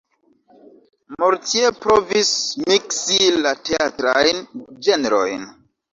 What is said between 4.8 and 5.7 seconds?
ĝenrojn.